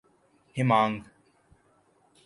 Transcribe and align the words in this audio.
ہمانگ 0.55 1.01